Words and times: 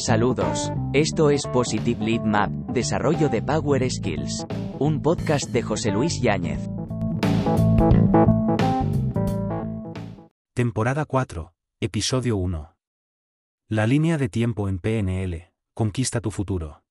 Saludos. 0.00 0.72
Esto 0.94 1.28
es 1.28 1.46
Positive 1.46 2.02
Lead 2.02 2.22
Map, 2.22 2.50
Desarrollo 2.72 3.28
de 3.28 3.42
Power 3.42 3.88
Skills. 3.90 4.46
Un 4.78 5.02
podcast 5.02 5.50
de 5.50 5.60
José 5.60 5.90
Luis 5.90 6.22
Yáñez. 6.22 6.58
Temporada 10.54 11.04
4, 11.04 11.52
Episodio 11.80 12.38
1. 12.38 12.74
La 13.68 13.86
línea 13.86 14.16
de 14.16 14.30
tiempo 14.30 14.70
en 14.70 14.78
PNL. 14.78 15.52
Conquista 15.74 16.22
tu 16.22 16.30
futuro. 16.30 16.82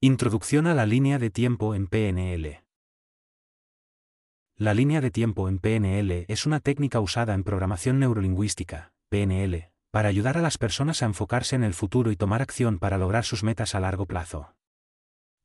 Introducción 0.00 0.66
a 0.66 0.74
la 0.74 0.86
línea 0.86 1.20
de 1.20 1.30
tiempo 1.30 1.76
en 1.76 1.86
PNL. 1.86 2.64
La 4.56 4.74
línea 4.74 5.00
de 5.00 5.12
tiempo 5.12 5.48
en 5.48 5.60
PNL 5.60 6.24
es 6.26 6.46
una 6.46 6.58
técnica 6.58 6.98
usada 6.98 7.34
en 7.34 7.44
programación 7.44 8.00
neurolingüística, 8.00 8.92
PNL, 9.08 9.71
para 9.92 10.08
ayudar 10.08 10.38
a 10.38 10.40
las 10.40 10.56
personas 10.56 11.02
a 11.02 11.06
enfocarse 11.06 11.54
en 11.54 11.62
el 11.62 11.74
futuro 11.74 12.10
y 12.10 12.16
tomar 12.16 12.40
acción 12.40 12.78
para 12.78 12.96
lograr 12.96 13.24
sus 13.24 13.44
metas 13.44 13.74
a 13.74 13.80
largo 13.80 14.06
plazo. 14.06 14.56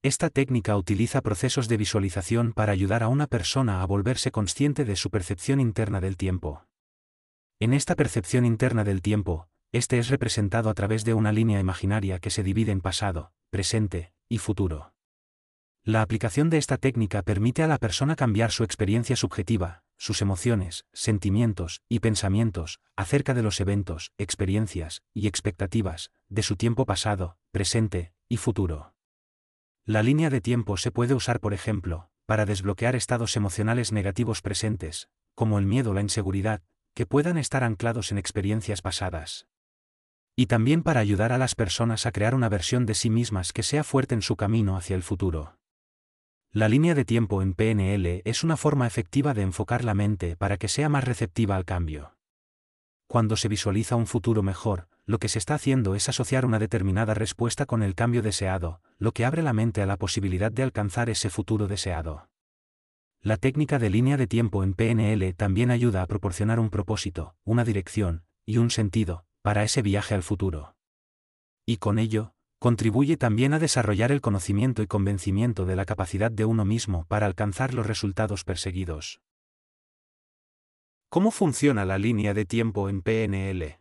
Esta 0.02 0.30
técnica 0.30 0.78
utiliza 0.78 1.22
procesos 1.22 1.68
de 1.68 1.76
visualización 1.76 2.54
para 2.54 2.72
ayudar 2.72 3.04
a 3.04 3.10
una 3.10 3.28
persona 3.28 3.82
a 3.82 3.86
volverse 3.86 4.32
consciente 4.32 4.86
de 4.86 4.96
su 4.96 5.10
percepción 5.10 5.60
interna 5.60 6.00
del 6.00 6.16
tiempo. 6.16 6.66
En 7.60 7.74
esta 7.74 7.96
percepción 7.96 8.46
interna 8.46 8.86
del 8.86 9.02
tiempo, 9.02 9.50
este 9.74 10.00
es 10.00 10.08
representado 10.08 10.70
a 10.70 10.74
través 10.74 11.04
de 11.04 11.14
una 11.14 11.34
línea 11.34 11.60
imaginaria 11.60 12.20
que 12.20 12.30
se 12.30 12.42
divide 12.42 12.72
en 12.72 12.80
pasado, 12.80 13.34
presente 13.50 14.14
y 14.30 14.38
futuro. 14.38 14.94
La 15.84 16.02
aplicación 16.02 16.50
de 16.50 16.58
esta 16.58 16.78
técnica 16.78 17.22
permite 17.22 17.64
a 17.64 17.68
la 17.68 17.80
persona 17.80 18.16
cambiar 18.16 18.52
su 18.52 18.64
experiencia 18.64 19.18
subjetiva, 19.18 19.84
sus 19.98 20.22
emociones, 20.22 20.86
sentimientos 20.94 21.82
y 21.90 22.00
pensamientos 22.00 22.80
acerca 22.96 23.34
de 23.34 23.44
los 23.44 23.60
eventos, 23.60 24.14
experiencias 24.18 25.04
y 25.14 25.28
expectativas 25.28 26.12
de 26.30 26.44
su 26.44 26.56
tiempo 26.56 26.86
pasado, 26.86 27.38
presente 27.52 28.14
y 28.30 28.38
futuro. 28.38 28.94
La 29.86 30.04
línea 30.04 30.30
de 30.30 30.42
tiempo 30.42 30.78
se 30.78 30.92
puede 30.92 31.14
usar, 31.14 31.40
por 31.40 31.54
ejemplo, 31.54 32.10
para 32.26 32.46
desbloquear 32.46 32.96
estados 32.96 33.36
emocionales 33.36 33.92
negativos 33.92 34.42
presentes, 34.42 35.10
como 35.34 35.60
el 35.60 35.66
miedo 35.66 35.92
o 35.92 35.94
la 35.94 36.02
inseguridad, 36.02 36.62
que 36.94 37.06
puedan 37.06 37.38
estar 37.38 37.64
anclados 37.64 38.12
en 38.12 38.18
experiencias 38.18 38.82
pasadas. 38.82 39.48
Y 40.36 40.48
también 40.48 40.84
para 40.84 41.00
ayudar 41.00 41.32
a 41.32 41.38
las 41.38 41.56
personas 41.56 42.06
a 42.06 42.12
crear 42.12 42.36
una 42.36 42.50
versión 42.50 42.86
de 42.86 42.96
sí 42.96 43.10
mismas 43.10 43.54
que 43.54 43.64
sea 43.64 43.84
fuerte 43.84 44.14
en 44.14 44.22
su 44.22 44.36
camino 44.36 44.78
hacia 44.78 44.96
el 44.96 45.04
futuro. 45.04 45.58
La 46.58 46.70
línea 46.70 46.96
de 46.96 47.06
tiempo 47.06 47.44
en 47.44 47.54
PNL 47.54 48.24
es 48.26 48.44
una 48.44 48.58
forma 48.58 48.88
efectiva 48.88 49.36
de 49.36 49.44
enfocar 49.44 49.84
la 49.84 49.94
mente 49.94 50.36
para 50.36 50.58
que 50.58 50.68
sea 50.68 50.90
más 50.90 51.04
receptiva 51.04 51.56
al 51.56 51.66
cambio. 51.66 52.16
Cuando 53.06 53.36
se 53.36 53.48
visualiza 53.48 53.96
un 53.96 54.08
futuro 54.08 54.42
mejor, 54.42 54.88
lo 55.06 55.20
que 55.20 55.30
se 55.30 55.38
está 55.38 55.54
haciendo 55.54 55.94
es 55.94 56.10
asociar 56.10 56.48
una 56.48 56.58
determinada 56.58 57.14
respuesta 57.14 57.68
con 57.68 57.84
el 57.84 57.94
cambio 57.94 58.24
deseado, 58.24 58.82
lo 58.98 59.12
que 59.12 59.24
abre 59.24 59.44
la 59.44 59.54
mente 59.54 59.84
a 59.84 59.86
la 59.86 59.98
posibilidad 59.98 60.52
de 60.52 60.64
alcanzar 60.64 61.12
ese 61.12 61.30
futuro 61.30 61.68
deseado. 61.68 62.28
La 63.22 63.38
técnica 63.38 63.78
de 63.78 63.92
línea 63.92 64.18
de 64.18 64.26
tiempo 64.26 64.64
en 64.64 64.74
PNL 64.74 65.36
también 65.36 65.70
ayuda 65.70 66.02
a 66.02 66.08
proporcionar 66.08 66.60
un 66.60 66.72
propósito, 66.72 67.36
una 67.44 67.66
dirección, 67.66 68.24
y 68.48 68.58
un 68.58 68.72
sentido, 68.72 69.26
para 69.44 69.64
ese 69.64 69.84
viaje 69.84 70.16
al 70.16 70.24
futuro. 70.24 70.76
Y 71.68 71.78
con 71.78 72.00
ello, 72.00 72.34
contribuye 72.60 73.18
también 73.18 73.54
a 73.54 73.60
desarrollar 73.60 74.12
el 74.12 74.22
conocimiento 74.22 74.82
y 74.82 74.88
convencimiento 74.88 75.66
de 75.66 75.76
la 75.76 75.86
capacidad 75.86 76.32
de 76.32 76.46
uno 76.46 76.66
mismo 76.66 77.06
para 77.06 77.26
alcanzar 77.26 77.74
los 77.74 77.86
resultados 77.86 78.44
perseguidos. 78.44 79.22
¿Cómo 81.10 81.32
funciona 81.32 81.86
la 81.86 81.98
línea 81.98 82.34
de 82.34 82.46
tiempo 82.46 82.90
en 82.90 83.02
PNL? 83.02 83.80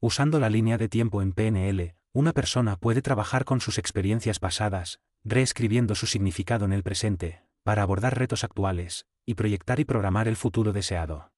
Usando 0.00 0.40
la 0.40 0.50
línea 0.50 0.78
de 0.78 0.88
tiempo 0.88 1.22
en 1.22 1.32
PNL, 1.32 1.94
una 2.12 2.32
persona 2.32 2.76
puede 2.76 3.00
trabajar 3.00 3.44
con 3.44 3.60
sus 3.60 3.78
experiencias 3.78 4.40
pasadas, 4.40 5.00
reescribiendo 5.24 5.94
su 5.94 6.06
significado 6.06 6.64
en 6.64 6.72
el 6.72 6.82
presente, 6.82 7.44
para 7.62 7.82
abordar 7.82 8.18
retos 8.18 8.42
actuales, 8.44 9.06
y 9.24 9.34
proyectar 9.34 9.78
y 9.78 9.84
programar 9.84 10.26
el 10.26 10.36
futuro 10.36 10.72
deseado. 10.72 11.32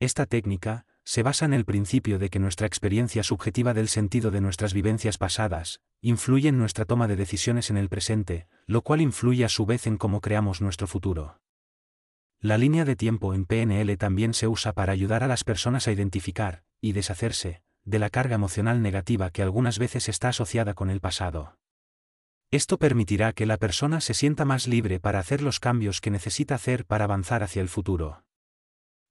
Esta 0.00 0.26
técnica, 0.26 0.86
se 1.08 1.22
basa 1.22 1.46
en 1.46 1.54
el 1.54 1.64
principio 1.64 2.18
de 2.18 2.28
que 2.28 2.38
nuestra 2.38 2.66
experiencia 2.66 3.22
subjetiva 3.22 3.72
del 3.72 3.88
sentido 3.88 4.30
de 4.30 4.42
nuestras 4.42 4.74
vivencias 4.74 5.16
pasadas, 5.16 5.80
influye 6.02 6.50
en 6.50 6.58
nuestra 6.58 6.84
toma 6.84 7.08
de 7.08 7.16
decisiones 7.16 7.70
en 7.70 7.78
el 7.78 7.88
presente, 7.88 8.46
lo 8.66 8.82
cual 8.82 9.00
influye 9.00 9.42
a 9.42 9.48
su 9.48 9.64
vez 9.64 9.86
en 9.86 9.96
cómo 9.96 10.20
creamos 10.20 10.60
nuestro 10.60 10.86
futuro. 10.86 11.40
La 12.40 12.58
línea 12.58 12.84
de 12.84 12.94
tiempo 12.94 13.32
en 13.32 13.46
PNL 13.46 13.96
también 13.96 14.34
se 14.34 14.48
usa 14.48 14.74
para 14.74 14.92
ayudar 14.92 15.24
a 15.24 15.28
las 15.28 15.44
personas 15.44 15.88
a 15.88 15.92
identificar, 15.92 16.62
y 16.78 16.92
deshacerse, 16.92 17.62
de 17.84 17.98
la 17.98 18.10
carga 18.10 18.34
emocional 18.34 18.82
negativa 18.82 19.30
que 19.30 19.40
algunas 19.40 19.78
veces 19.78 20.10
está 20.10 20.28
asociada 20.28 20.74
con 20.74 20.90
el 20.90 21.00
pasado. 21.00 21.56
Esto 22.50 22.78
permitirá 22.78 23.32
que 23.32 23.46
la 23.46 23.56
persona 23.56 24.02
se 24.02 24.12
sienta 24.12 24.44
más 24.44 24.68
libre 24.68 25.00
para 25.00 25.20
hacer 25.20 25.40
los 25.40 25.58
cambios 25.58 26.02
que 26.02 26.10
necesita 26.10 26.56
hacer 26.56 26.84
para 26.84 27.04
avanzar 27.04 27.42
hacia 27.42 27.62
el 27.62 27.70
futuro. 27.70 28.27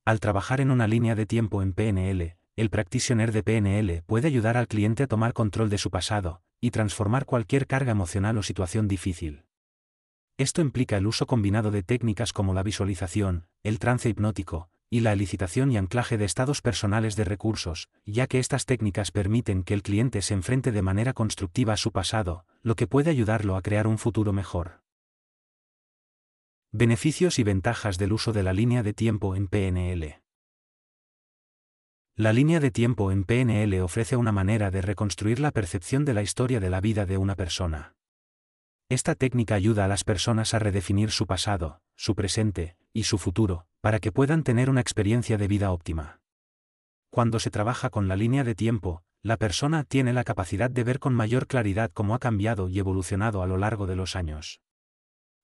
Al 0.07 0.21
trabajar 0.21 0.61
en 0.61 0.71
una 0.71 0.87
línea 0.87 1.15
de 1.15 1.25
tiempo 1.25 1.61
en 1.61 1.73
PNL, 1.73 2.37
el 2.55 2.69
practitioner 2.69 3.33
de 3.33 3.43
PNL 3.43 4.03
puede 4.05 4.29
ayudar 4.29 4.55
al 4.55 4.69
cliente 4.69 5.03
a 5.03 5.07
tomar 5.07 5.33
control 5.33 5.69
de 5.69 5.77
su 5.77 5.91
pasado, 5.91 6.41
y 6.61 6.71
transformar 6.71 7.25
cualquier 7.25 7.67
carga 7.67 7.91
emocional 7.91 8.37
o 8.37 8.41
situación 8.41 8.87
difícil. 8.87 9.43
Esto 10.37 10.61
implica 10.61 10.95
el 10.95 11.07
uso 11.07 11.25
combinado 11.25 11.71
de 11.71 11.83
técnicas 11.83 12.31
como 12.31 12.53
la 12.53 12.63
visualización, 12.63 13.47
el 13.63 13.79
trance 13.79 14.07
hipnótico, 14.07 14.69
y 14.89 15.01
la 15.01 15.11
elicitación 15.11 15.73
y 15.73 15.77
anclaje 15.77 16.17
de 16.17 16.23
estados 16.23 16.61
personales 16.61 17.17
de 17.17 17.25
recursos, 17.25 17.89
ya 18.05 18.27
que 18.27 18.39
estas 18.39 18.65
técnicas 18.65 19.11
permiten 19.11 19.61
que 19.63 19.73
el 19.73 19.83
cliente 19.83 20.21
se 20.21 20.35
enfrente 20.35 20.71
de 20.71 20.83
manera 20.83 21.11
constructiva 21.11 21.73
a 21.73 21.77
su 21.77 21.91
pasado, 21.91 22.45
lo 22.63 22.75
que 22.75 22.87
puede 22.87 23.09
ayudarlo 23.09 23.57
a 23.57 23.61
crear 23.61 23.87
un 23.87 23.97
futuro 23.97 24.31
mejor. 24.31 24.86
Beneficios 26.73 27.39
y 27.39 27.43
ventajas 27.43 27.97
del 27.97 28.11
uso 28.11 28.33
de 28.33 28.43
la 28.43 28.51
línea 28.51 28.83
de 28.83 28.93
tiempo 28.93 29.37
en 29.37 29.47
PNL. 29.47 30.21
La 32.17 32.33
línea 32.33 32.59
de 32.59 32.71
tiempo 32.71 33.13
en 33.13 33.23
PNL 33.23 33.79
ofrece 33.81 34.17
una 34.17 34.33
manera 34.33 34.69
de 34.69 34.81
reconstruir 34.81 35.39
la 35.39 35.51
percepción 35.51 36.03
de 36.03 36.13
la 36.13 36.23
historia 36.23 36.59
de 36.59 36.69
la 36.69 36.81
vida 36.81 37.05
de 37.05 37.17
una 37.17 37.35
persona. 37.35 37.95
Esta 38.89 39.15
técnica 39.15 39.55
ayuda 39.55 39.85
a 39.85 39.87
las 39.87 40.03
personas 40.03 40.53
a 40.53 40.59
redefinir 40.59 41.11
su 41.11 41.25
pasado, 41.25 41.79
su 41.95 42.15
presente, 42.15 42.75
y 42.91 43.03
su 43.03 43.17
futuro, 43.17 43.65
para 43.79 43.99
que 43.99 44.11
puedan 44.11 44.43
tener 44.43 44.69
una 44.69 44.81
experiencia 44.81 45.37
de 45.37 45.47
vida 45.47 45.71
óptima. 45.71 46.19
Cuando 47.09 47.39
se 47.39 47.49
trabaja 47.49 47.89
con 47.89 48.09
la 48.09 48.17
línea 48.17 48.43
de 48.43 48.55
tiempo, 48.55 49.03
la 49.23 49.37
persona 49.37 49.85
tiene 49.85 50.11
la 50.11 50.25
capacidad 50.25 50.69
de 50.69 50.83
ver 50.83 50.99
con 50.99 51.13
mayor 51.13 51.47
claridad 51.47 51.91
cómo 51.93 52.13
ha 52.13 52.19
cambiado 52.19 52.67
y 52.67 52.77
evolucionado 52.77 53.41
a 53.41 53.47
lo 53.47 53.55
largo 53.55 53.87
de 53.87 53.95
los 53.95 54.17
años. 54.17 54.59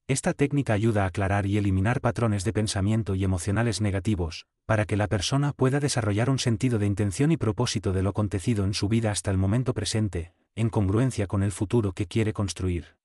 Esta 0.07 0.33
técnica 0.33 0.73
ayuda 0.73 1.03
a 1.03 1.07
aclarar 1.07 1.45
y 1.45 1.57
eliminar 1.57 2.01
patrones 2.01 2.43
de 2.43 2.51
pensamiento 2.51 3.15
y 3.15 3.23
emocionales 3.23 3.79
negativos, 3.79 4.47
para 4.65 4.83
que 4.85 4.97
la 4.97 5.07
persona 5.07 5.53
pueda 5.53 5.79
desarrollar 5.79 6.29
un 6.29 6.39
sentido 6.39 6.77
de 6.77 6.85
intención 6.85 7.31
y 7.31 7.37
propósito 7.37 7.93
de 7.93 8.03
lo 8.03 8.09
acontecido 8.09 8.65
en 8.65 8.73
su 8.73 8.89
vida 8.89 9.11
hasta 9.11 9.31
el 9.31 9.37
momento 9.37 9.73
presente, 9.73 10.33
en 10.55 10.69
congruencia 10.69 11.25
con 11.25 11.41
el 11.41 11.53
futuro 11.53 11.93
que 11.93 12.05
quiere 12.05 12.33
construir. 12.33 12.97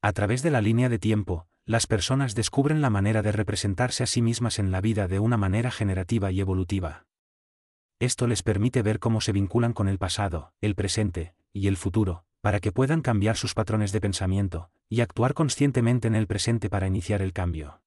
A 0.00 0.12
través 0.12 0.42
de 0.42 0.50
la 0.50 0.62
línea 0.62 0.88
de 0.88 0.98
tiempo, 0.98 1.48
las 1.66 1.86
personas 1.86 2.34
descubren 2.34 2.80
la 2.80 2.88
manera 2.88 3.20
de 3.20 3.32
representarse 3.32 4.02
a 4.02 4.06
sí 4.06 4.22
mismas 4.22 4.58
en 4.58 4.70
la 4.70 4.80
vida 4.80 5.08
de 5.08 5.18
una 5.18 5.36
manera 5.36 5.70
generativa 5.70 6.32
y 6.32 6.40
evolutiva. 6.40 7.04
Esto 7.98 8.26
les 8.26 8.42
permite 8.42 8.80
ver 8.80 9.00
cómo 9.00 9.20
se 9.20 9.32
vinculan 9.32 9.74
con 9.74 9.86
el 9.86 9.98
pasado, 9.98 10.54
el 10.62 10.76
presente, 10.76 11.34
y 11.52 11.66
el 11.66 11.76
futuro, 11.76 12.24
para 12.40 12.60
que 12.60 12.72
puedan 12.72 13.02
cambiar 13.02 13.36
sus 13.36 13.52
patrones 13.52 13.92
de 13.92 14.00
pensamiento, 14.00 14.70
y 14.88 15.00
actuar 15.00 15.34
conscientemente 15.34 16.08
en 16.08 16.14
el 16.14 16.26
presente 16.26 16.70
para 16.70 16.86
iniciar 16.86 17.22
el 17.22 17.32
cambio. 17.32 17.80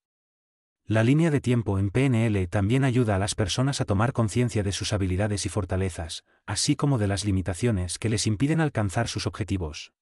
La 0.86 1.04
línea 1.04 1.30
de 1.30 1.40
tiempo 1.40 1.78
en 1.78 1.92
PNL 1.92 2.48
también 2.48 2.84
ayuda 2.84 3.16
a 3.16 3.20
las 3.20 3.36
personas 3.36 3.80
a 3.80 3.86
tomar 3.86 4.12
conciencia 4.12 4.64
de 4.64 4.72
sus 4.72 4.92
habilidades 4.92 5.46
y 5.46 5.50
fortalezas, 5.50 6.26
así 6.48 6.76
como 6.76 6.98
de 6.98 7.08
las 7.08 7.26
limitaciones 7.26 8.00
que 8.00 8.10
les 8.10 8.26
impiden 8.26 8.60
alcanzar 8.60 9.08
sus 9.08 9.28
objetivos. 9.28 9.94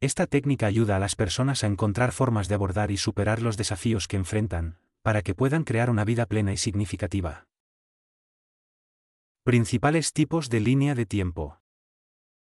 Esta 0.00 0.28
técnica 0.28 0.66
ayuda 0.66 0.94
a 0.94 1.00
las 1.00 1.16
personas 1.16 1.64
a 1.64 1.66
encontrar 1.66 2.12
formas 2.12 2.46
de 2.46 2.54
abordar 2.54 2.92
y 2.92 2.98
superar 2.98 3.42
los 3.42 3.56
desafíos 3.56 4.06
que 4.06 4.16
enfrentan, 4.16 4.78
para 5.02 5.22
que 5.22 5.34
puedan 5.34 5.64
crear 5.64 5.90
una 5.90 6.04
vida 6.04 6.26
plena 6.26 6.52
y 6.52 6.56
significativa. 6.56 7.48
Principales 9.42 10.12
tipos 10.12 10.50
de 10.50 10.60
línea 10.60 10.94
de 10.94 11.06
tiempo. 11.06 11.60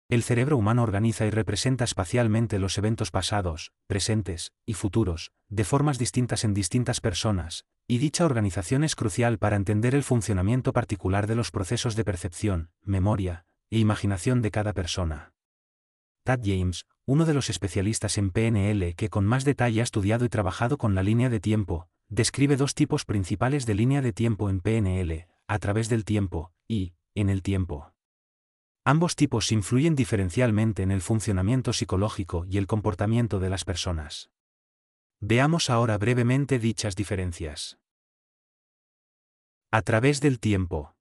El 0.08 0.22
cerebro 0.22 0.56
humano 0.56 0.84
organiza 0.84 1.26
y 1.26 1.30
representa 1.30 1.82
espacialmente 1.82 2.60
los 2.60 2.78
eventos 2.78 3.10
pasados, 3.10 3.72
presentes 3.88 4.52
y 4.64 4.74
futuros, 4.74 5.32
de 5.48 5.64
formas 5.64 5.98
distintas 5.98 6.44
en 6.44 6.54
distintas 6.54 7.00
personas, 7.00 7.64
y 7.88 7.98
dicha 7.98 8.24
organización 8.24 8.84
es 8.84 8.94
crucial 8.94 9.38
para 9.38 9.56
entender 9.56 9.96
el 9.96 10.04
funcionamiento 10.04 10.72
particular 10.72 11.26
de 11.26 11.34
los 11.34 11.50
procesos 11.50 11.96
de 11.96 12.04
percepción, 12.04 12.70
memoria 12.82 13.46
e 13.68 13.80
imaginación 13.80 14.42
de 14.42 14.52
cada 14.52 14.72
persona. 14.72 15.32
Tad 16.22 16.40
James, 16.44 16.86
uno 17.04 17.24
de 17.24 17.34
los 17.34 17.50
especialistas 17.50 18.16
en 18.16 18.30
PNL 18.30 18.94
que 18.94 19.08
con 19.08 19.26
más 19.26 19.44
detalle 19.44 19.80
ha 19.80 19.84
estudiado 19.84 20.24
y 20.24 20.28
trabajado 20.28 20.78
con 20.78 20.94
la 20.94 21.02
línea 21.02 21.30
de 21.30 21.40
tiempo, 21.40 21.88
describe 22.08 22.56
dos 22.56 22.74
tipos 22.74 23.04
principales 23.04 23.66
de 23.66 23.74
línea 23.74 24.02
de 24.02 24.12
tiempo 24.12 24.50
en 24.50 24.60
PNL, 24.60 25.26
a 25.48 25.58
través 25.58 25.88
del 25.88 26.04
tiempo, 26.04 26.52
y, 26.68 26.94
en 27.16 27.28
el 27.28 27.42
tiempo. 27.42 27.95
Ambos 28.88 29.16
tipos 29.16 29.50
influyen 29.50 29.96
diferencialmente 29.96 30.84
en 30.84 30.92
el 30.92 31.00
funcionamiento 31.00 31.72
psicológico 31.72 32.46
y 32.48 32.56
el 32.56 32.68
comportamiento 32.68 33.40
de 33.40 33.50
las 33.50 33.64
personas. 33.64 34.30
Veamos 35.18 35.70
ahora 35.70 35.98
brevemente 35.98 36.60
dichas 36.60 36.94
diferencias. 36.94 37.80
A 39.72 39.82
través 39.82 40.20
del 40.20 40.38
tiempo. 40.38 40.94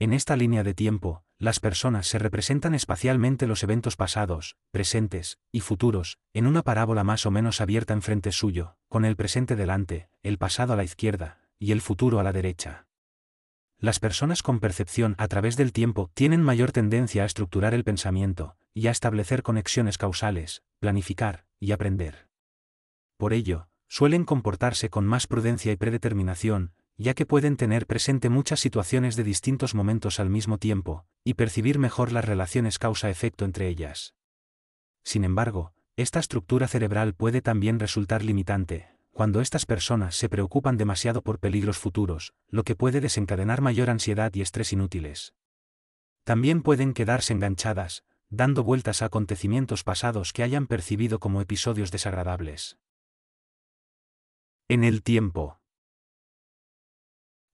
En 0.00 0.12
esta 0.12 0.34
línea 0.34 0.64
de 0.64 0.74
tiempo, 0.74 1.22
las 1.38 1.60
personas 1.60 2.08
se 2.08 2.18
representan 2.18 2.74
espacialmente 2.74 3.46
los 3.46 3.62
eventos 3.62 3.94
pasados, 3.94 4.56
presentes 4.72 5.38
y 5.52 5.60
futuros, 5.60 6.18
en 6.32 6.48
una 6.48 6.62
parábola 6.62 7.04
más 7.04 7.24
o 7.24 7.30
menos 7.30 7.60
abierta 7.60 7.94
enfrente 7.94 8.32
suyo, 8.32 8.76
con 8.88 9.04
el 9.04 9.14
presente 9.14 9.54
delante, 9.54 10.08
el 10.24 10.38
pasado 10.38 10.72
a 10.72 10.76
la 10.76 10.82
izquierda, 10.82 11.40
y 11.60 11.70
el 11.70 11.80
futuro 11.80 12.18
a 12.18 12.24
la 12.24 12.32
derecha. 12.32 12.88
Las 13.84 14.00
personas 14.00 14.42
con 14.42 14.60
percepción 14.60 15.14
a 15.18 15.28
través 15.28 15.58
del 15.58 15.70
tiempo 15.70 16.10
tienen 16.14 16.40
mayor 16.40 16.72
tendencia 16.72 17.22
a 17.22 17.26
estructurar 17.26 17.74
el 17.74 17.84
pensamiento, 17.84 18.56
y 18.72 18.86
a 18.86 18.90
establecer 18.90 19.42
conexiones 19.42 19.98
causales, 19.98 20.62
planificar, 20.78 21.44
y 21.60 21.72
aprender. 21.72 22.30
Por 23.18 23.34
ello, 23.34 23.68
suelen 23.86 24.24
comportarse 24.24 24.88
con 24.88 25.04
más 25.04 25.26
prudencia 25.26 25.70
y 25.70 25.76
predeterminación, 25.76 26.72
ya 26.96 27.12
que 27.12 27.26
pueden 27.26 27.58
tener 27.58 27.86
presente 27.86 28.30
muchas 28.30 28.58
situaciones 28.58 29.16
de 29.16 29.24
distintos 29.24 29.74
momentos 29.74 30.18
al 30.18 30.30
mismo 30.30 30.56
tiempo, 30.56 31.04
y 31.22 31.34
percibir 31.34 31.78
mejor 31.78 32.10
las 32.10 32.24
relaciones 32.24 32.78
causa-efecto 32.78 33.44
entre 33.44 33.68
ellas. 33.68 34.14
Sin 35.02 35.24
embargo, 35.24 35.74
esta 35.96 36.20
estructura 36.20 36.68
cerebral 36.68 37.12
puede 37.12 37.42
también 37.42 37.78
resultar 37.78 38.24
limitante, 38.24 38.93
cuando 39.14 39.40
estas 39.40 39.64
personas 39.64 40.16
se 40.16 40.28
preocupan 40.28 40.76
demasiado 40.76 41.22
por 41.22 41.38
peligros 41.38 41.78
futuros, 41.78 42.34
lo 42.48 42.64
que 42.64 42.74
puede 42.74 43.00
desencadenar 43.00 43.60
mayor 43.60 43.88
ansiedad 43.88 44.34
y 44.34 44.42
estrés 44.42 44.72
inútiles. 44.72 45.34
También 46.24 46.62
pueden 46.62 46.92
quedarse 46.92 47.32
enganchadas, 47.32 48.02
dando 48.28 48.64
vueltas 48.64 49.02
a 49.02 49.06
acontecimientos 49.06 49.84
pasados 49.84 50.32
que 50.32 50.42
hayan 50.42 50.66
percibido 50.66 51.20
como 51.20 51.40
episodios 51.40 51.92
desagradables. 51.92 52.76
En 54.66 54.82
el 54.82 55.04
tiempo. 55.04 55.60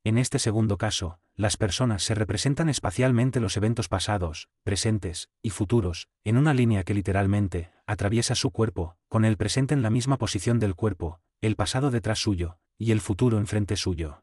En 0.03 0.17
este 0.17 0.39
segundo 0.39 0.79
caso, 0.79 1.21
las 1.35 1.59
personas 1.59 2.03
se 2.03 2.15
representan 2.15 2.71
espacialmente 2.71 3.39
los 3.39 3.59
eventos 3.59 3.89
pasados, 3.89 4.49
presentes 4.65 5.29
y 5.43 5.51
futuros, 5.51 6.09
en 6.25 6.39
una 6.39 6.55
línea 6.55 6.85
que 6.85 6.95
literalmente 6.95 7.71
atraviesa 7.87 8.35
su 8.35 8.51
cuerpo, 8.51 8.97
con 9.09 9.27
el 9.27 9.37
presente 9.37 9.75
en 9.75 9.83
la 9.83 9.91
misma 9.91 10.17
posición 10.17 10.59
del 10.59 10.75
cuerpo, 10.75 11.21
el 11.41 11.57
pasado 11.57 11.91
detrás 11.91 12.19
suyo, 12.19 12.59
y 12.77 12.93
el 12.93 13.01
futuro 13.01 13.39
enfrente 13.39 13.77
suyo. 13.77 14.23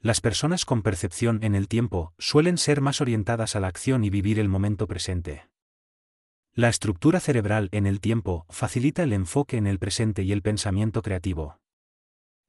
Las 0.00 0.20
personas 0.20 0.64
con 0.64 0.82
percepción 0.82 1.42
en 1.42 1.54
el 1.54 1.68
tiempo 1.68 2.12
suelen 2.18 2.58
ser 2.58 2.80
más 2.80 3.00
orientadas 3.00 3.56
a 3.56 3.60
la 3.60 3.68
acción 3.68 4.04
y 4.04 4.10
vivir 4.10 4.38
el 4.38 4.48
momento 4.48 4.86
presente. 4.86 5.48
La 6.54 6.68
estructura 6.68 7.18
cerebral 7.20 7.68
en 7.72 7.86
el 7.86 8.00
tiempo 8.00 8.46
facilita 8.50 9.02
el 9.02 9.12
enfoque 9.12 9.56
en 9.56 9.66
el 9.66 9.78
presente 9.78 10.22
y 10.22 10.32
el 10.32 10.42
pensamiento 10.42 11.02
creativo. 11.02 11.60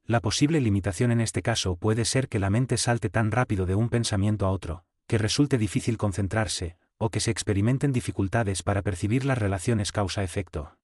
La 0.04 0.20
posible 0.20 0.60
limitación 0.60 1.10
en 1.12 1.20
este 1.20 1.42
caso 1.42 1.76
puede 1.76 2.04
ser 2.04 2.28
que 2.28 2.38
la 2.38 2.50
mente 2.50 2.76
salte 2.76 3.08
tan 3.08 3.30
rápido 3.30 3.66
de 3.66 3.76
un 3.76 3.88
pensamiento 3.88 4.46
a 4.46 4.50
otro, 4.50 4.84
que 5.06 5.18
resulte 5.18 5.58
difícil 5.58 5.96
concentrarse, 5.96 6.76
o 6.98 7.10
que 7.10 7.20
se 7.20 7.30
experimenten 7.30 7.92
dificultades 7.92 8.62
para 8.62 8.82
percibir 8.82 9.24
las 9.24 9.38
relaciones 9.38 9.90
causa-efecto. 9.90 10.76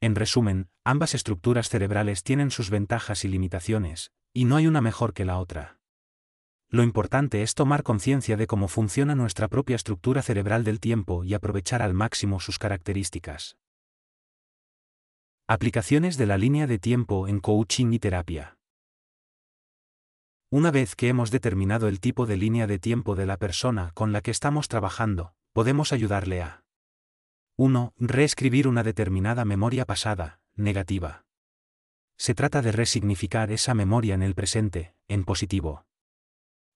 En 0.00 0.14
resumen, 0.14 0.68
ambas 0.82 1.14
estructuras 1.14 1.68
cerebrales 1.68 2.22
tienen 2.22 2.50
sus 2.50 2.70
ventajas 2.70 3.24
y 3.24 3.28
limitaciones, 3.28 4.12
y 4.32 4.46
no 4.46 4.56
hay 4.56 4.66
una 4.66 4.80
mejor 4.80 5.12
que 5.12 5.26
la 5.26 5.38
otra. 5.38 5.78
Lo 6.68 6.82
importante 6.82 7.42
es 7.42 7.54
tomar 7.54 7.82
conciencia 7.82 8.36
de 8.36 8.46
cómo 8.46 8.68
funciona 8.68 9.14
nuestra 9.14 9.48
propia 9.48 9.76
estructura 9.76 10.22
cerebral 10.22 10.64
del 10.64 10.80
tiempo 10.80 11.24
y 11.24 11.34
aprovechar 11.34 11.82
al 11.82 11.94
máximo 11.94 12.40
sus 12.40 12.58
características. 12.58 13.56
Aplicaciones 15.46 16.16
de 16.16 16.26
la 16.26 16.38
línea 16.38 16.66
de 16.66 16.78
tiempo 16.78 17.26
en 17.26 17.40
coaching 17.40 17.92
y 17.92 17.98
terapia. 17.98 18.56
Una 20.48 20.70
vez 20.70 20.96
que 20.96 21.08
hemos 21.08 21.30
determinado 21.30 21.88
el 21.88 22.00
tipo 22.00 22.24
de 22.24 22.36
línea 22.36 22.66
de 22.66 22.78
tiempo 22.78 23.16
de 23.16 23.26
la 23.26 23.36
persona 23.36 23.90
con 23.94 24.12
la 24.12 24.20
que 24.20 24.30
estamos 24.30 24.68
trabajando, 24.68 25.34
podemos 25.52 25.92
ayudarle 25.92 26.42
a 26.42 26.62
1. 27.62 27.92
Reescribir 27.98 28.66
una 28.66 28.82
determinada 28.82 29.44
memoria 29.44 29.84
pasada, 29.84 30.40
negativa. 30.56 31.26
Se 32.16 32.34
trata 32.34 32.62
de 32.62 32.72
resignificar 32.72 33.52
esa 33.52 33.74
memoria 33.74 34.14
en 34.14 34.22
el 34.22 34.34
presente, 34.34 34.94
en 35.08 35.24
positivo. 35.24 35.84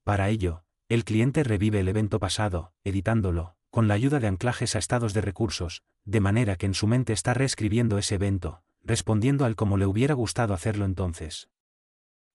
Para 0.03 0.29
ello, 0.29 0.63
el 0.91 1.05
cliente 1.05 1.43
revive 1.43 1.81
el 1.81 1.89
evento 1.89 2.19
pasado, 2.19 2.75
editándolo, 2.85 3.57
con 3.71 3.89
la 3.89 3.95
ayuda 3.95 4.21
de 4.21 4.27
anclajes 4.27 4.77
a 4.77 4.79
estados 4.79 5.15
de 5.15 5.23
recursos, 5.23 5.83
de 6.05 6.21
manera 6.21 6.57
que 6.57 6.67
en 6.67 6.75
su 6.75 6.87
mente 6.87 7.15
está 7.15 7.33
reescribiendo 7.33 7.97
ese 7.97 8.17
evento, 8.17 8.63
respondiendo 8.83 9.47
al 9.47 9.57
como 9.57 9.79
le 9.79 9.87
hubiera 9.87 10.13
gustado 10.13 10.53
hacerlo 10.53 10.85
entonces. 10.85 11.49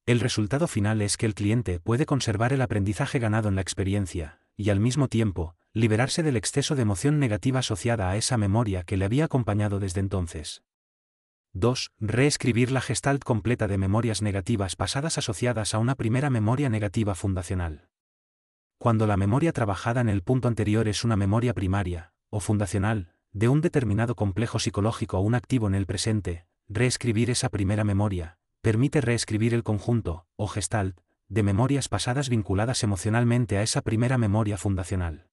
El 0.07 0.19
resultado 0.19 0.67
final 0.67 1.03
es 1.03 1.17
que 1.17 1.27
el 1.27 1.35
cliente 1.35 1.79
puede 1.79 2.07
conservar 2.07 2.51
el 2.51 2.63
aprendizaje 2.63 3.19
ganado 3.19 3.47
en 3.47 3.53
la 3.53 3.61
experiencia, 3.61 4.41
y 4.57 4.71
al 4.71 4.79
mismo 4.79 5.07
tiempo, 5.07 5.55
liberarse 5.79 6.23
del 6.23 6.35
exceso 6.35 6.75
de 6.75 6.81
emoción 6.81 7.19
negativa 7.19 7.59
asociada 7.59 8.09
a 8.09 8.17
esa 8.17 8.37
memoria 8.37 8.83
que 8.83 8.97
le 8.97 9.05
había 9.05 9.25
acompañado 9.25 9.79
desde 9.79 10.01
entonces. 10.01 10.61
2. 11.53 11.91
Reescribir 11.99 12.69
la 12.71 12.81
gestalt 12.81 13.23
completa 13.23 13.67
de 13.67 13.77
memorias 13.77 14.21
negativas 14.21 14.75
pasadas 14.75 15.17
asociadas 15.17 15.73
a 15.73 15.79
una 15.79 15.95
primera 15.95 16.29
memoria 16.29 16.69
negativa 16.69 17.15
fundacional. 17.15 17.87
Cuando 18.77 19.07
la 19.07 19.17
memoria 19.17 19.51
trabajada 19.51 20.01
en 20.01 20.09
el 20.09 20.21
punto 20.21 20.47
anterior 20.47 20.87
es 20.87 21.03
una 21.03 21.15
memoria 21.15 21.53
primaria, 21.53 22.13
o 22.29 22.39
fundacional, 22.39 23.13
de 23.31 23.47
un 23.47 23.61
determinado 23.61 24.15
complejo 24.15 24.59
psicológico 24.59 25.17
o 25.17 25.21
un 25.21 25.33
activo 25.33 25.67
en 25.67 25.75
el 25.75 25.85
presente, 25.85 26.45
reescribir 26.67 27.29
esa 27.29 27.49
primera 27.49 27.83
memoria, 27.83 28.37
permite 28.61 29.01
reescribir 29.01 29.53
el 29.53 29.63
conjunto, 29.63 30.27
o 30.35 30.47
gestalt, 30.47 30.99
de 31.29 31.43
memorias 31.43 31.87
pasadas 31.87 32.29
vinculadas 32.29 32.83
emocionalmente 32.83 33.57
a 33.57 33.63
esa 33.63 33.81
primera 33.81 34.17
memoria 34.17 34.57
fundacional. 34.57 35.28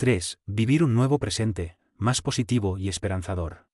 3. 0.00 0.38
Vivir 0.46 0.84
un 0.84 0.94
nuevo 0.94 1.18
presente, 1.18 1.76
más 1.96 2.22
positivo 2.22 2.78
y 2.78 2.88
esperanzador. 2.88 3.66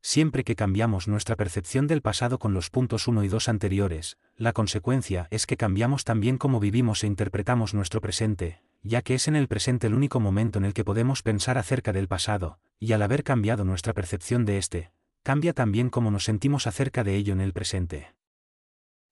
Siempre 0.00 0.44
que 0.44 0.54
cambiamos 0.54 1.08
nuestra 1.08 1.34
percepción 1.34 1.88
del 1.88 2.00
pasado 2.00 2.38
con 2.38 2.54
los 2.54 2.70
puntos 2.70 3.08
1 3.08 3.24
y 3.24 3.28
2 3.28 3.48
anteriores, 3.48 4.18
la 4.36 4.52
consecuencia 4.52 5.26
es 5.32 5.46
que 5.46 5.56
cambiamos 5.56 6.04
también 6.04 6.38
cómo 6.38 6.60
vivimos 6.60 7.02
e 7.02 7.08
interpretamos 7.08 7.74
nuestro 7.74 8.00
presente, 8.00 8.62
ya 8.84 9.02
que 9.02 9.14
es 9.14 9.26
en 9.26 9.34
el 9.34 9.48
presente 9.48 9.88
el 9.88 9.94
único 9.94 10.20
momento 10.20 10.60
en 10.60 10.64
el 10.64 10.74
que 10.74 10.84
podemos 10.84 11.24
pensar 11.24 11.58
acerca 11.58 11.92
del 11.92 12.06
pasado, 12.06 12.60
y 12.78 12.92
al 12.92 13.02
haber 13.02 13.24
cambiado 13.24 13.64
nuestra 13.64 13.94
percepción 13.94 14.44
de 14.44 14.58
este, 14.58 14.92
cambia 15.24 15.54
también 15.54 15.90
cómo 15.90 16.12
nos 16.12 16.22
sentimos 16.22 16.68
acerca 16.68 17.02
de 17.02 17.16
ello 17.16 17.32
en 17.32 17.40
el 17.40 17.52
presente. 17.52 18.14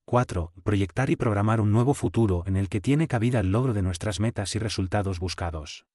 4. 0.05 0.53
Proyectar 0.63 1.11
y 1.11 1.17
programar 1.17 1.61
un 1.61 1.73
nuevo 1.73 1.93
futuro 1.93 2.45
en 2.47 2.57
el 2.57 2.69
que 2.69 2.81
tiene 2.81 3.09
cabida 3.09 3.41
el 3.41 3.51
logro 3.51 3.75
de 3.75 3.83
nuestras 3.83 4.21
metas 4.21 4.55
y 4.55 4.61
resultados 4.61 5.19
buscados. 5.19 5.87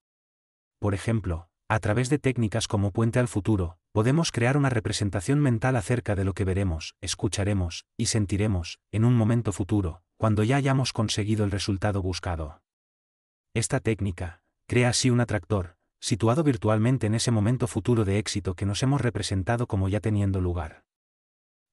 Por 0.80 0.94
ejemplo, 0.94 1.50
a 1.68 1.80
través 1.80 2.10
de 2.10 2.20
técnicas 2.20 2.68
como 2.68 2.92
Puente 2.92 3.20
al 3.20 3.28
Futuro, 3.28 3.80
podemos 3.92 4.32
crear 4.32 4.56
una 4.56 4.70
representación 4.70 5.40
mental 5.40 5.76
acerca 5.78 6.16
de 6.16 6.24
lo 6.24 6.34
que 6.34 6.46
veremos, 6.46 6.96
escucharemos 7.02 7.86
y 7.98 8.08
sentiremos 8.08 8.80
en 8.92 9.06
un 9.06 9.16
momento 9.16 9.52
futuro, 9.52 10.04
cuando 10.18 10.44
ya 10.44 10.58
hayamos 10.58 10.94
conseguido 10.94 11.44
el 11.44 11.52
resultado 11.52 12.02
buscado. 12.02 12.62
Esta 13.54 13.80
técnica 13.80 14.44
crea 14.68 14.90
así 14.90 15.10
un 15.10 15.22
atractor, 15.22 15.78
situado 16.00 16.44
virtualmente 16.44 17.08
en 17.08 17.16
ese 17.16 17.32
momento 17.32 17.68
futuro 17.68 18.06
de 18.06 18.20
éxito 18.20 18.54
que 18.54 18.66
nos 18.66 18.84
hemos 18.84 19.02
representado 19.02 19.66
como 19.66 19.90
ya 19.90 20.02
teniendo 20.02 20.42
lugar. 20.42 20.84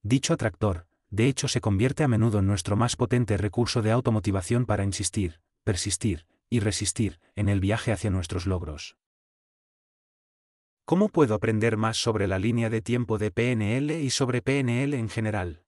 Dicho 0.03 0.33
atractor, 0.33 0.87
de 1.11 1.27
hecho, 1.27 1.49
se 1.49 1.61
convierte 1.61 2.03
a 2.03 2.09
menudo 2.09 2.39
en 2.39 2.47
nuestro 2.47 2.77
más 2.77 2.97
potente 2.97 3.37
recurso 3.37 3.83
de 3.83 3.91
automotivación 3.91 4.65
para 4.65 4.85
insistir, 4.85 5.43
persistir 5.65 6.27
y 6.53 6.61
resistir 6.61 7.19
en 7.35 7.49
el 7.49 7.61
viaje 7.61 7.93
hacia 7.93 8.11
nuestros 8.11 8.47
logros. 8.47 8.99
¿Cómo 10.85 11.09
puedo 11.09 11.35
aprender 11.35 11.79
más 11.79 11.97
sobre 11.97 12.29
la 12.29 12.39
línea 12.39 12.69
de 12.69 12.83
tiempo 12.83 13.17
de 13.17 13.31
PNL 13.31 13.91
y 13.93 14.11
sobre 14.11 14.43
PNL 14.43 14.93
en 14.93 15.09
general? 15.09 15.65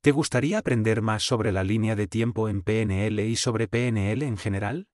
¿Te 0.00 0.10
gustaría 0.10 0.58
aprender 0.58 1.00
más 1.00 1.22
sobre 1.22 1.52
la 1.52 1.62
línea 1.62 1.94
de 1.94 2.08
tiempo 2.08 2.48
en 2.48 2.62
PNL 2.62 3.20
y 3.20 3.36
sobre 3.36 3.68
PNL 3.68 4.22
en 4.22 4.36
general? 4.36 4.88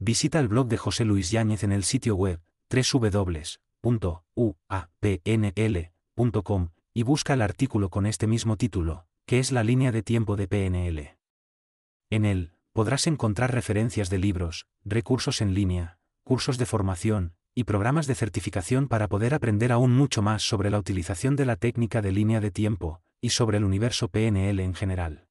Visita 0.00 0.40
el 0.40 0.48
blog 0.48 0.66
de 0.66 0.78
José 0.78 1.04
Luis 1.04 1.30
Yáñez 1.30 1.62
en 1.62 1.70
el 1.70 1.84
sitio 1.84 2.16
web 2.16 2.42
www.uapnl.com 2.68 3.52
y 6.92 7.02
busca 7.04 7.34
el 7.34 7.42
artículo 7.42 7.90
con 7.90 8.06
este 8.06 8.26
mismo 8.26 8.56
título, 8.56 9.06
que 9.24 9.38
es 9.38 9.52
la 9.52 9.62
línea 9.62 9.92
de 9.92 10.02
tiempo 10.02 10.34
de 10.34 10.48
PNL. 10.48 11.16
En 12.10 12.24
él, 12.24 12.53
podrás 12.74 13.06
encontrar 13.06 13.54
referencias 13.54 14.10
de 14.10 14.18
libros, 14.18 14.66
recursos 14.84 15.40
en 15.40 15.54
línea, 15.54 16.00
cursos 16.24 16.58
de 16.58 16.66
formación, 16.66 17.34
y 17.54 17.64
programas 17.64 18.08
de 18.08 18.16
certificación 18.16 18.88
para 18.88 19.06
poder 19.06 19.32
aprender 19.32 19.70
aún 19.70 19.92
mucho 19.92 20.22
más 20.22 20.42
sobre 20.42 20.70
la 20.70 20.80
utilización 20.80 21.36
de 21.36 21.46
la 21.46 21.54
técnica 21.54 22.02
de 22.02 22.10
línea 22.10 22.40
de 22.40 22.50
tiempo, 22.50 23.00
y 23.20 23.30
sobre 23.30 23.58
el 23.58 23.64
universo 23.64 24.08
PNL 24.08 24.58
en 24.58 24.74
general. 24.74 25.28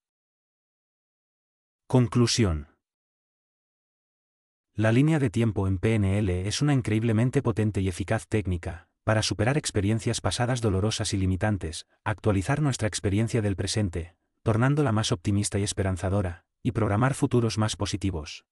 Conclusión. 1.85 2.69
La 4.73 4.93
línea 4.93 5.19
de 5.19 5.29
tiempo 5.29 5.67
en 5.67 5.79
PNL 5.79 6.47
es 6.47 6.61
una 6.61 6.73
increíblemente 6.73 7.41
potente 7.41 7.81
y 7.81 7.89
eficaz 7.89 8.25
técnica, 8.25 8.87
para 9.03 9.21
superar 9.21 9.57
experiencias 9.57 10.21
pasadas 10.21 10.61
dolorosas 10.61 11.13
y 11.13 11.17
limitantes, 11.17 11.87
actualizar 12.05 12.61
nuestra 12.61 12.87
experiencia 12.87 13.41
del 13.41 13.57
presente, 13.57 14.15
tornándola 14.43 14.93
más 14.93 15.11
optimista 15.11 15.59
y 15.59 15.63
esperanzadora, 15.63 16.45
y 16.63 16.71
programar 16.71 17.13
futuros 17.13 17.59
más 17.59 17.75
positivos. 17.75 18.45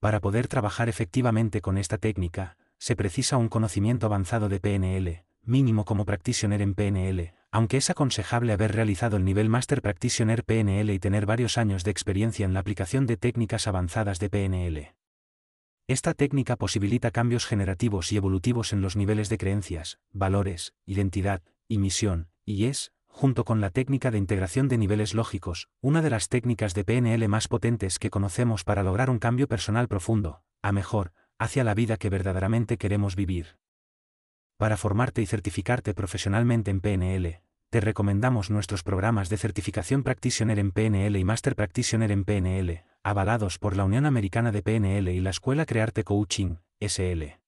Para 0.00 0.20
poder 0.20 0.48
trabajar 0.48 0.88
efectivamente 0.88 1.60
con 1.60 1.78
esta 1.78 1.96
técnica, 1.96 2.58
se 2.78 2.96
precisa 2.96 3.36
un 3.36 3.48
conocimiento 3.48 4.06
avanzado 4.06 4.48
de 4.48 4.60
PNL, 4.60 5.24
mínimo 5.42 5.84
como 5.84 6.04
practitioner 6.04 6.60
en 6.60 6.74
PNL, 6.74 7.32
aunque 7.50 7.76
es 7.76 7.90
aconsejable 7.90 8.52
haber 8.52 8.74
realizado 8.74 9.16
el 9.16 9.24
nivel 9.24 9.48
Master 9.48 9.82
Practitioner 9.82 10.44
PNL 10.44 10.90
y 10.90 10.98
tener 10.98 11.26
varios 11.26 11.58
años 11.58 11.84
de 11.84 11.90
experiencia 11.90 12.44
en 12.44 12.54
la 12.54 12.60
aplicación 12.60 13.06
de 13.06 13.16
técnicas 13.16 13.66
avanzadas 13.66 14.18
de 14.18 14.30
PNL. 14.30 14.94
Esta 15.86 16.14
técnica 16.14 16.56
posibilita 16.56 17.10
cambios 17.10 17.46
generativos 17.46 18.12
y 18.12 18.16
evolutivos 18.16 18.72
en 18.72 18.80
los 18.80 18.96
niveles 18.96 19.28
de 19.28 19.38
creencias, 19.38 19.98
valores, 20.12 20.72
identidad 20.86 21.42
y 21.66 21.78
misión, 21.78 22.28
y 22.44 22.66
es, 22.66 22.92
junto 23.10 23.44
con 23.44 23.60
la 23.60 23.70
técnica 23.70 24.10
de 24.10 24.18
integración 24.18 24.68
de 24.68 24.78
niveles 24.78 25.14
lógicos, 25.14 25.68
una 25.82 26.00
de 26.00 26.10
las 26.10 26.28
técnicas 26.28 26.72
de 26.72 26.84
PNL 26.84 27.28
más 27.28 27.48
potentes 27.48 27.98
que 27.98 28.08
conocemos 28.08 28.64
para 28.64 28.82
lograr 28.82 29.10
un 29.10 29.18
cambio 29.18 29.48
personal 29.48 29.88
profundo, 29.88 30.42
a 30.62 30.72
mejor, 30.72 31.12
hacia 31.38 31.64
la 31.64 31.74
vida 31.74 31.96
que 31.96 32.10
verdaderamente 32.10 32.78
queremos 32.78 33.16
vivir. 33.16 33.58
Para 34.56 34.76
formarte 34.76 35.22
y 35.22 35.26
certificarte 35.26 35.94
profesionalmente 35.94 36.70
en 36.70 36.80
PNL, 36.80 37.42
te 37.70 37.80
recomendamos 37.80 38.50
nuestros 38.50 38.82
programas 38.82 39.28
de 39.28 39.38
certificación 39.38 40.02
Practitioner 40.02 40.58
en 40.58 40.70
PNL 40.70 41.16
y 41.16 41.24
Master 41.24 41.56
Practitioner 41.56 42.10
en 42.10 42.24
PNL, 42.24 42.84
avalados 43.02 43.58
por 43.58 43.76
la 43.76 43.84
Unión 43.84 44.06
Americana 44.06 44.52
de 44.52 44.62
PNL 44.62 45.08
y 45.08 45.20
la 45.20 45.30
Escuela 45.30 45.66
Crearte 45.66 46.04
Coaching, 46.04 46.56
SL. 46.80 47.39